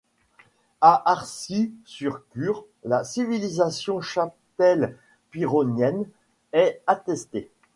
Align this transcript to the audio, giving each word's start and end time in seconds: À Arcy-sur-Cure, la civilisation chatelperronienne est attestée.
À 0.81 1.03
Arcy-sur-Cure, 1.11 2.65
la 2.83 3.03
civilisation 3.03 4.01
chatelperronienne 4.01 6.09
est 6.53 6.81
attestée. 6.87 7.51